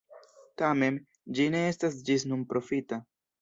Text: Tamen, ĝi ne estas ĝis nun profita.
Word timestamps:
Tamen, 0.61 0.97
ĝi 1.39 1.45
ne 1.57 1.61
estas 1.73 2.01
ĝis 2.09 2.27
nun 2.33 2.43
profita. 2.55 3.01